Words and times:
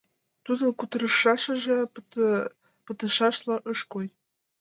Тудын 0.45 0.69
кутырышашыже 0.79 1.77
пытышашла 2.85 3.55
ыш 3.71 3.79
кой. 3.91 4.07